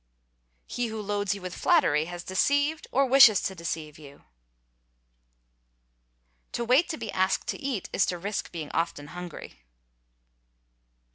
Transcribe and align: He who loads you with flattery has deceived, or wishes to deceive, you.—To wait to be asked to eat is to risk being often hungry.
He 0.65 0.87
who 0.87 0.99
loads 0.99 1.35
you 1.35 1.43
with 1.43 1.53
flattery 1.53 2.05
has 2.05 2.23
deceived, 2.23 2.87
or 2.91 3.05
wishes 3.05 3.39
to 3.41 3.53
deceive, 3.53 3.99
you.—To 6.49 6.65
wait 6.65 6.89
to 6.89 6.97
be 6.97 7.11
asked 7.11 7.45
to 7.49 7.59
eat 7.61 7.87
is 7.93 8.07
to 8.07 8.17
risk 8.17 8.51
being 8.51 8.71
often 8.71 9.09
hungry. 9.09 9.59